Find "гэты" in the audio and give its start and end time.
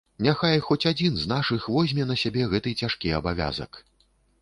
2.57-2.77